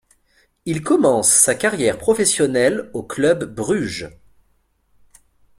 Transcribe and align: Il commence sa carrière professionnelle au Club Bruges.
Il 0.65 0.81
commence 0.81 1.29
sa 1.31 1.53
carrière 1.53 1.99
professionnelle 1.99 2.89
au 2.95 3.03
Club 3.03 3.43
Bruges. 3.53 4.09